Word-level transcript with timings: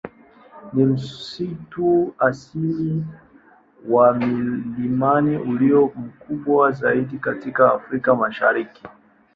Ni 0.73 0.85
msitu 0.85 2.13
asili 2.19 3.03
wa 3.87 4.13
milimani 4.13 5.37
ulio 5.37 5.91
mkubwa 5.95 6.71
zaidi 6.71 7.17
katika 7.17 7.73
Afrika 7.73 8.15
Mashariki. 8.15 8.83